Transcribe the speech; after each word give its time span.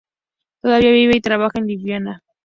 Todavía 0.63 0.93
vive 0.93 1.17
y 1.17 1.21
trabaja 1.21 1.59
en 1.59 1.67
Liubliana. 1.67 2.23